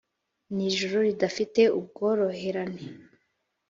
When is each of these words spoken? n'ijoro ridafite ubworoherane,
n'ijoro 0.55 0.97
ridafite 1.07 1.61
ubworoherane, 1.79 2.79